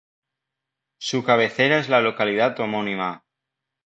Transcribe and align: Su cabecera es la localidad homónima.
Su 0.99 1.23
cabecera 1.23 1.77
es 1.77 1.87
la 1.87 2.01
localidad 2.01 2.59
homónima. 2.59 3.23